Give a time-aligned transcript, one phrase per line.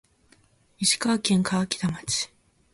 [0.79, 2.31] 石川県川北町